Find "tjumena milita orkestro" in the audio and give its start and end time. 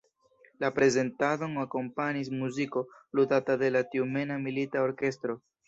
3.93-5.41